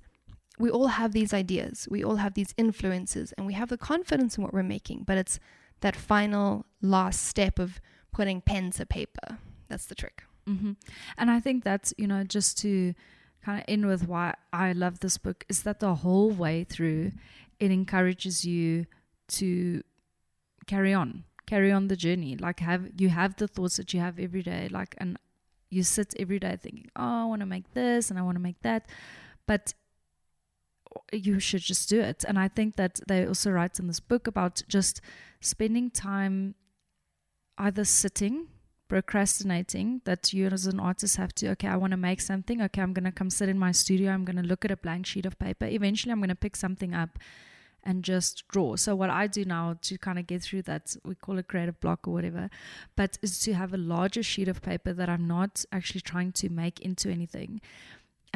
[0.60, 4.38] we all have these ideas, we all have these influences, and we have the confidence
[4.38, 5.40] in what we're making, but it's
[5.82, 7.80] that final last step of
[8.12, 9.38] putting pen to paper.
[9.68, 10.24] That's the trick.
[10.48, 10.74] Mm-hmm.
[11.18, 12.94] And I think that's, you know, just to
[13.44, 17.12] kind of end with why I love this book is that the whole way through
[17.60, 18.86] it encourages you
[19.30, 19.84] to
[20.66, 22.36] carry on, carry on the journey.
[22.36, 25.18] Like have you have the thoughts that you have every day, like and
[25.70, 28.42] you sit every day thinking, Oh, I want to make this and I want to
[28.42, 28.88] make that.
[29.48, 29.74] But
[31.12, 32.24] you should just do it.
[32.28, 35.02] And I think that they also write in this book about just
[35.42, 36.56] spending time
[37.58, 38.48] either sitting,
[38.88, 42.62] procrastinating, that you as an artist have to, okay, I want to make something.
[42.62, 44.12] Okay, I'm going to come sit in my studio.
[44.12, 45.66] I'm going to look at a blank sheet of paper.
[45.66, 47.20] Eventually, I'm going to pick something up
[47.84, 48.76] and just draw.
[48.76, 51.80] So what I do now to kind of get through that, we call it creative
[51.80, 52.50] block or whatever,
[52.96, 56.50] but is to have a larger sheet of paper that I'm not actually trying to
[56.50, 57.62] make into anything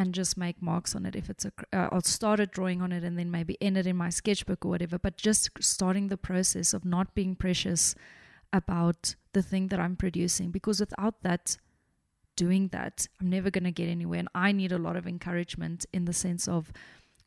[0.02, 2.92] and just make marks on it if it's a uh, I'll start a drawing on
[2.92, 6.18] it and then maybe end it in my sketchbook or whatever but just starting the
[6.18, 7.94] process of not being precious
[8.52, 11.58] about the thing that I'm producing because without that
[12.36, 15.86] doing that I'm never going to get anywhere and I need a lot of encouragement
[15.94, 16.72] in the sense of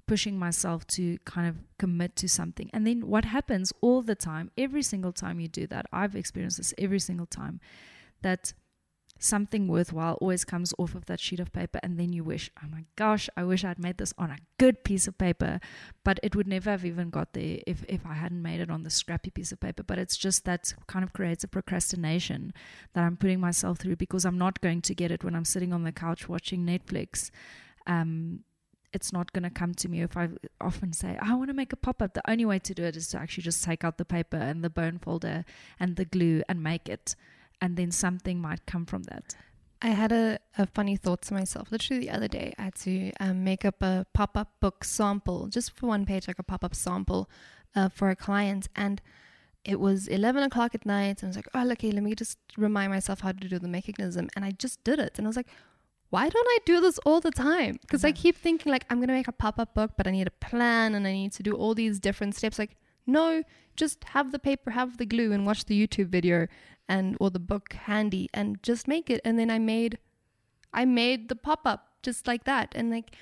[0.06, 2.68] pushing myself to kind of commit to something.
[2.74, 6.58] And then what happens all the time, every single time you do that, I've experienced
[6.58, 7.58] this every single time,
[8.20, 8.52] that
[9.18, 11.80] something worthwhile always comes off of that sheet of paper.
[11.82, 14.84] And then you wish, oh my gosh, I wish I'd made this on a good
[14.84, 15.60] piece of paper.
[16.04, 18.82] But it would never have even got there if, if I hadn't made it on
[18.82, 19.82] the scrappy piece of paper.
[19.82, 22.52] But it's just that kind of creates a procrastination
[22.94, 25.72] that I'm putting myself through because I'm not going to get it when I'm sitting
[25.72, 27.30] on the couch watching Netflix.
[27.86, 28.40] Um,
[28.94, 30.28] it's not going to come to me if I
[30.60, 32.14] often say, I want to make a pop up.
[32.14, 34.62] The only way to do it is to actually just take out the paper and
[34.62, 35.44] the bone folder
[35.80, 37.16] and the glue and make it.
[37.64, 39.34] And then something might come from that.
[39.80, 41.72] I had a, a funny thought to myself.
[41.72, 45.46] Literally the other day, I had to um, make up a pop up book sample,
[45.46, 47.30] just for one page, like a pop up sample
[47.74, 48.68] uh, for a client.
[48.76, 49.00] And
[49.64, 51.22] it was 11 o'clock at night.
[51.22, 53.66] And I was like, oh, okay, let me just remind myself how to do the
[53.66, 54.28] mechanism.
[54.36, 55.14] And I just did it.
[55.16, 55.48] And I was like,
[56.10, 57.78] why don't I do this all the time?
[57.80, 60.32] Because I keep thinking like I'm gonna make a pop-up book, but I need a
[60.46, 62.58] plan and I need to do all these different steps.
[62.58, 63.42] Like, no,
[63.76, 66.46] just have the paper, have the glue, and watch the YouTube video
[66.88, 69.20] and or the book handy and just make it.
[69.24, 69.98] And then I made
[70.72, 72.72] I made the pop-up just like that.
[72.74, 73.16] And like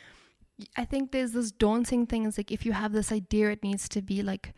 [0.76, 2.26] I think there's this daunting thing.
[2.26, 4.54] It's like if you have this idea, it needs to be like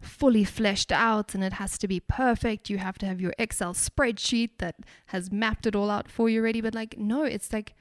[0.00, 2.70] fully fleshed out and it has to be perfect.
[2.70, 6.40] You have to have your Excel spreadsheet that has mapped it all out for you
[6.40, 6.60] already.
[6.60, 7.74] But like, no, it's like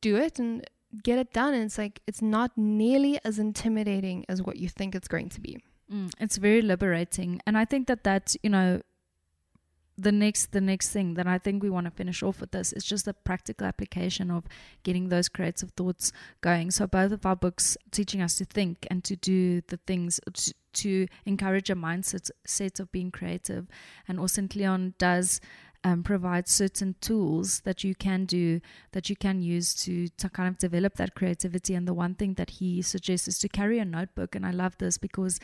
[0.00, 0.64] do it and
[1.02, 1.54] get it done.
[1.54, 5.40] And it's like, it's not nearly as intimidating as what you think it's going to
[5.40, 5.58] be.
[5.92, 7.40] Mm, it's very liberating.
[7.46, 8.80] And I think that that's, you know,
[9.98, 12.72] the next the next thing that I think we want to finish off with this
[12.72, 14.44] is just the practical application of
[14.82, 16.70] getting those creative thoughts going.
[16.70, 20.54] So both of our books teaching us to think and to do the things to,
[20.72, 23.66] to encourage a mindset set of being creative.
[24.08, 25.40] And Austin Kleon does
[25.82, 28.60] um, provide certain tools that you can do
[28.92, 31.74] that you can use to to kind of develop that creativity.
[31.74, 34.34] And the one thing that he suggests is to carry a notebook.
[34.34, 35.38] And I love this because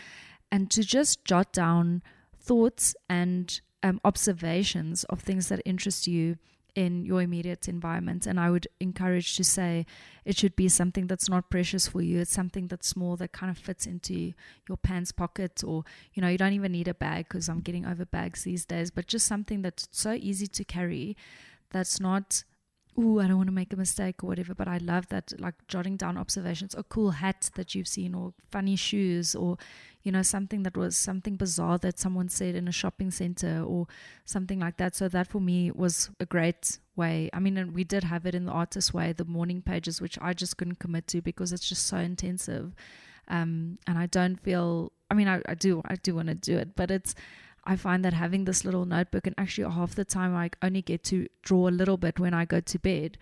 [0.50, 2.02] and to just jot down
[2.38, 6.36] thoughts and um, observations of things that interest you
[6.74, 8.26] in your immediate environment.
[8.26, 9.86] And I would encourage to say
[10.24, 12.20] it should be something that's not precious for you.
[12.20, 14.34] It's something that's small that kind of fits into
[14.68, 17.86] your pants pocket, or you know, you don't even need a bag because I'm getting
[17.86, 21.16] over bags these days, but just something that's so easy to carry
[21.70, 22.44] that's not
[22.98, 24.54] oh, I don't want to make a mistake or whatever.
[24.54, 28.32] But I love that, like jotting down observations, a cool hat that you've seen, or
[28.50, 29.58] funny shoes, or
[30.06, 33.88] you know, something that was something bizarre that someone said in a shopping center, or
[34.24, 34.94] something like that.
[34.94, 37.28] So that for me was a great way.
[37.32, 40.16] I mean, and we did have it in the artist way, the morning pages, which
[40.22, 42.72] I just couldn't commit to because it's just so intensive.
[43.26, 44.92] Um, and I don't feel.
[45.10, 47.16] I mean, I, I do, I do want to do it, but it's
[47.64, 51.02] I find that having this little notebook, and actually half the time I only get
[51.04, 53.18] to draw a little bit when I go to bed.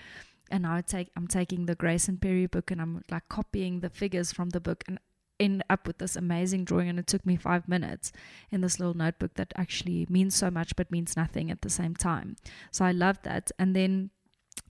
[0.51, 4.31] And I take I'm taking the Grayson Perry book and I'm like copying the figures
[4.31, 4.99] from the book and
[5.45, 8.13] end up with this amazing drawing and it took me five minutes
[8.51, 11.95] in this little notebook that actually means so much but means nothing at the same
[11.95, 12.37] time.
[12.71, 13.51] So i love that.
[13.59, 14.11] And then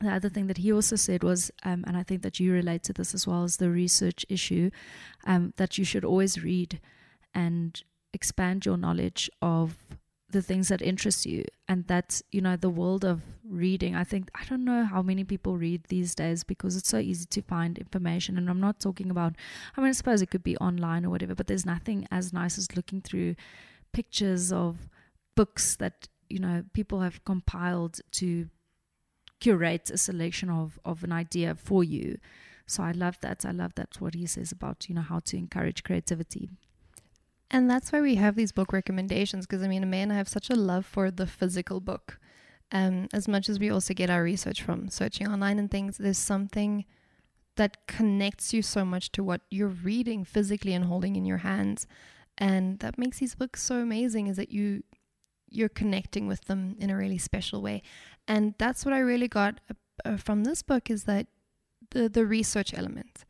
[0.00, 2.82] the other thing that he also said was, um, and I think that you relate
[2.84, 4.70] to this as well, is the research issue
[5.26, 6.80] um, that you should always read
[7.34, 7.82] and
[8.12, 9.76] expand your knowledge of
[10.34, 13.94] the things that interest you and that's you know the world of reading.
[13.94, 17.26] I think i don't know how many people read these days because it's so easy
[17.26, 19.34] to find information and i'm not talking about
[19.76, 22.58] i mean i suppose it could be online or whatever but there's nothing as nice
[22.58, 23.34] as looking through
[23.92, 24.88] pictures of
[25.36, 28.48] books that you know people have compiled to
[29.40, 32.18] curate a selection of of an idea for you.
[32.66, 33.44] So i love that.
[33.44, 36.48] I love that what he says about you know how to encourage creativity
[37.54, 40.28] and that's why we have these book recommendations because I mean, May and I have
[40.28, 42.18] such a love for the physical book.
[42.72, 46.18] Um, as much as we also get our research from searching online and things, there's
[46.18, 46.84] something
[47.54, 51.86] that connects you so much to what you're reading physically and holding in your hands.
[52.36, 54.82] And that makes these books so amazing is that you
[55.48, 57.82] you're connecting with them in a really special way.
[58.26, 59.60] And that's what I really got
[60.04, 61.28] uh, from this book is that
[61.92, 63.24] the the research element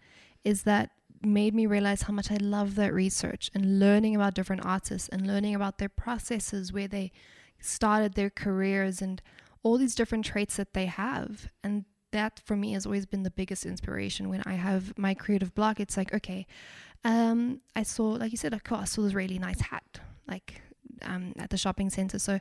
[0.44, 0.92] is that
[1.26, 5.26] made me realize how much I love that research and learning about different artists and
[5.26, 7.12] learning about their processes, where they
[7.60, 9.22] started their careers and
[9.62, 11.48] all these different traits that they have.
[11.62, 15.54] And that for me has always been the biggest inspiration when I have my creative
[15.54, 15.80] block.
[15.80, 16.46] It's like, okay,
[17.04, 20.62] um, I saw, like you said, oh, I saw this really nice hat, like
[21.02, 22.18] um, at the shopping center.
[22.18, 22.38] So,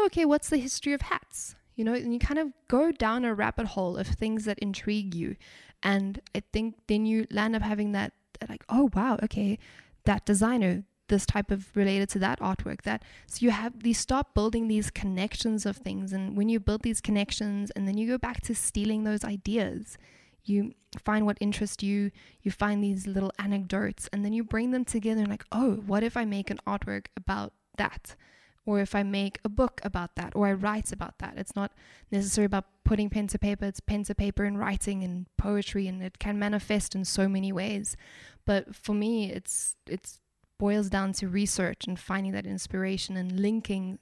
[0.00, 1.54] okay, what's the history of hats?
[1.76, 5.14] You know, and you kind of go down a rabbit hole of things that intrigue
[5.14, 5.36] you.
[5.82, 8.12] And I think then you land up having that
[8.48, 9.58] like, oh, wow, okay,
[10.04, 14.32] that designer, this type of related to that artwork that so you have you start
[14.34, 18.16] building these connections of things and when you build these connections and then you go
[18.16, 19.98] back to stealing those ideas
[20.44, 20.72] you
[21.04, 25.20] find what interests you you find these little anecdotes and then you bring them together
[25.20, 28.16] and like oh what if i make an artwork about that
[28.64, 31.72] or if i make a book about that or i write about that it's not
[32.10, 36.02] necessarily about putting pen to paper it's pen to paper and writing and poetry and
[36.02, 37.96] it can manifest in so many ways
[38.44, 40.20] but for me it's it's
[40.62, 43.98] boils down to research and finding that inspiration and linking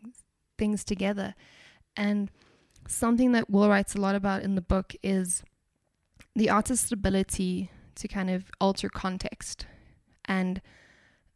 [0.59, 1.35] things together.
[1.97, 2.31] And
[2.87, 5.43] something that Will writes a lot about in the book is
[6.37, 9.65] the artist's ability to kind of alter context.
[10.27, 10.61] And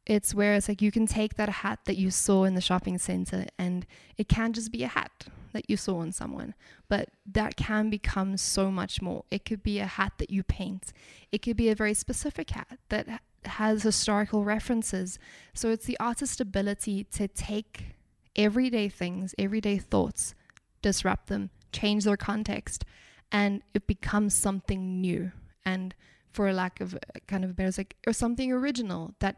[0.07, 2.99] it's where it's like you can take that hat that you saw in the shopping
[2.99, 3.87] center and
[4.19, 6.55] it can just be a hat that you saw on someone,
[6.89, 9.25] but that can become so much more.
[9.31, 10.93] It could be a hat that you paint,
[11.33, 15.19] it could be a very specific hat that has historical references.
[15.53, 17.97] So it's the artist's ability to take
[18.37, 20.35] everyday things, everyday thoughts,
[20.83, 22.85] disrupt them, change their context,
[23.31, 25.33] and it becomes something new.
[25.65, 25.95] And
[26.33, 26.99] for a lack of
[27.29, 29.37] kind of better, like, or something original that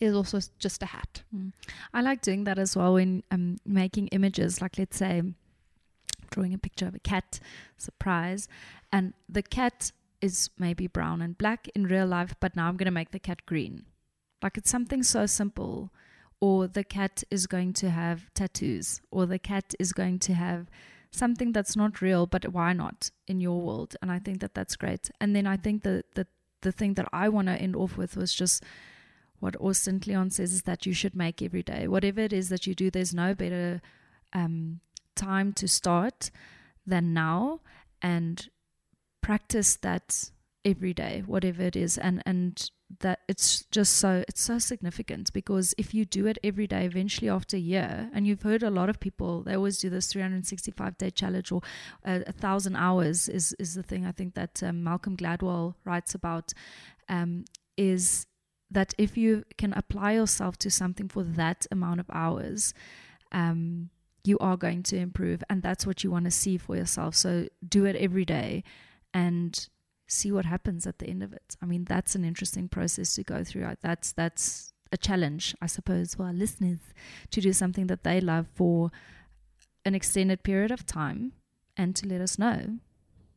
[0.00, 1.22] is also just a hat.
[1.34, 1.52] Mm.
[1.94, 4.60] I like doing that as well when I'm making images.
[4.60, 5.22] Like, let's say,
[6.30, 7.40] drawing a picture of a cat,
[7.76, 8.48] surprise,
[8.92, 12.86] and the cat is maybe brown and black in real life, but now I'm going
[12.86, 13.84] to make the cat green.
[14.42, 15.92] Like it's something so simple.
[16.38, 20.68] Or the cat is going to have tattoos, or the cat is going to have
[21.10, 23.96] something that's not real, but why not in your world?
[24.02, 25.10] And I think that that's great.
[25.18, 26.26] And then I think that the,
[26.60, 28.62] the thing that I want to end off with was just
[29.40, 31.88] what Austin Kleon says is that you should make every day.
[31.88, 33.80] Whatever it is that you do, there's no better
[34.32, 34.80] um,
[35.14, 36.30] time to start
[36.86, 37.60] than now.
[38.02, 38.48] And
[39.22, 40.30] practice that
[40.64, 42.70] every day, whatever it is, and and
[43.00, 47.28] that it's just so it's so significant because if you do it every day, eventually
[47.28, 50.98] after a year, and you've heard a lot of people they always do this 365
[50.98, 51.62] day challenge or
[52.04, 56.14] a, a thousand hours is is the thing I think that um, Malcolm Gladwell writes
[56.14, 56.52] about
[57.08, 57.44] um,
[57.76, 58.26] is
[58.70, 62.74] that if you can apply yourself to something for that amount of hours.
[63.32, 63.90] Um,
[64.26, 67.14] you are going to improve, and that's what you want to see for yourself.
[67.14, 68.64] So do it every day
[69.14, 69.68] and
[70.06, 71.56] see what happens at the end of it.
[71.62, 73.68] I mean, that's an interesting process to go through.
[73.82, 76.78] That's that's a challenge, I suppose, for our listeners
[77.30, 78.90] to do something that they love for
[79.84, 81.32] an extended period of time
[81.76, 82.78] and to let us know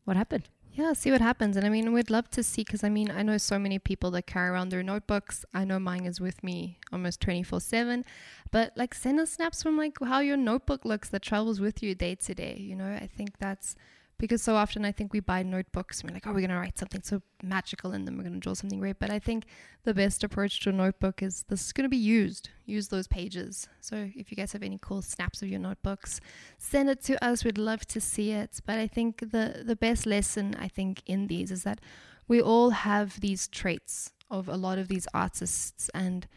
[0.06, 0.50] what happened.
[0.80, 1.58] Yeah, see what happens.
[1.58, 4.12] And I mean, we'd love to see because I mean, I know so many people
[4.12, 5.44] that carry around their notebooks.
[5.54, 8.06] I know mine is with me almost 24 7.
[8.50, 11.96] But like, send us snaps from like how your notebook looks that travels with you
[11.96, 12.56] day to day.
[12.58, 13.76] You know, I think that's
[14.20, 16.58] because so often I think we buy notebooks and we're like, oh, we're going to
[16.58, 18.18] write something so magical in them.
[18.18, 19.00] We're going to draw something great.
[19.00, 19.46] But I think
[19.86, 22.50] the best approach to a notebook is this is going to be used.
[22.66, 23.70] Use those pages.
[23.80, 26.20] So if you guys have any cool snaps of your notebooks,
[26.58, 27.46] send it to us.
[27.46, 28.60] We'd love to see it.
[28.66, 31.80] But I think the, the best lesson, I think, in these is that
[32.28, 36.28] we all have these traits of a lot of these artists and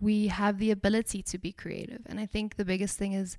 [0.00, 2.00] we have the ability to be creative.
[2.06, 3.36] And I think the biggest thing is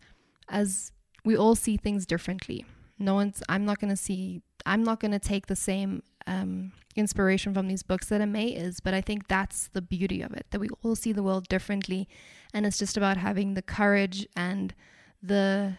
[0.47, 0.93] as
[1.25, 2.65] we all see things differently
[3.01, 6.71] no one's i'm not going to see i'm not going to take the same um,
[6.95, 10.33] inspiration from these books that a May is, but I think that's the beauty of
[10.33, 12.07] it that we all see the world differently,
[12.53, 14.73] and it's just about having the courage and
[15.21, 15.75] the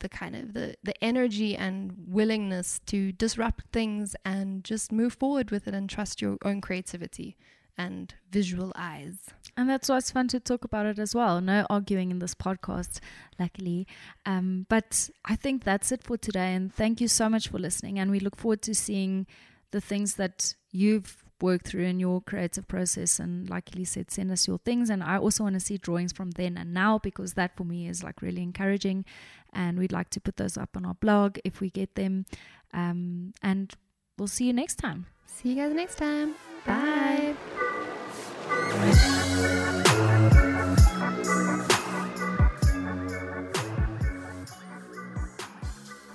[0.00, 5.50] the kind of the the energy and willingness to disrupt things and just move forward
[5.50, 7.36] with it and trust your own creativity
[7.78, 9.16] and visual eyes.
[9.56, 11.40] And that's why it's fun to talk about it as well.
[11.40, 13.00] No arguing in this podcast,
[13.38, 13.86] luckily.
[14.26, 16.54] Um, but I think that's it for today.
[16.54, 17.98] And thank you so much for listening.
[17.98, 19.26] And we look forward to seeing
[19.70, 23.18] the things that you've worked through in your creative process.
[23.18, 24.90] And like Lee said, send us your things.
[24.90, 27.88] And I also want to see drawings from then and now because that for me
[27.88, 29.04] is like really encouraging.
[29.52, 32.26] And we'd like to put those up on our blog if we get them.
[32.72, 33.74] Um, and
[34.18, 35.06] we'll see you next time.
[35.26, 36.34] See you guys next time.
[36.64, 37.34] Bye.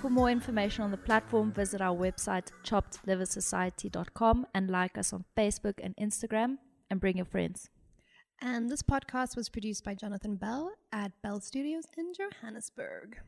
[0.00, 5.80] For more information on the platform, visit our website choppedliversociety.com and like us on Facebook
[5.82, 6.58] and Instagram
[6.90, 7.70] and bring your friends.
[8.42, 13.18] And this podcast was produced by Jonathan Bell at Bell Studios in Johannesburg.